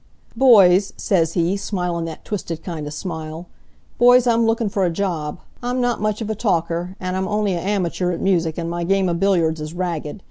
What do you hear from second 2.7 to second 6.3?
of smile, 'boys, I'm lookin' for a job. I'm not much of